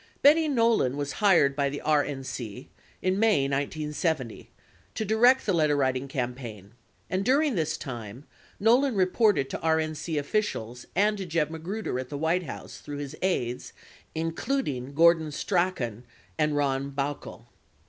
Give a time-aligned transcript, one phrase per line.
[0.23, 2.69] 38 Betty Nolan was hired by the RNC
[3.03, 4.49] in May, 1970,
[4.95, 6.71] to direct the letter writing campaign
[7.07, 8.25] and during this time,
[8.59, 12.97] Nolan reported to RNC offi cials and to Jeb Magruder at the White House through
[12.97, 13.73] his aides,
[14.15, 16.03] including Gordon Strachan
[16.35, 17.45] and Ron Baukol.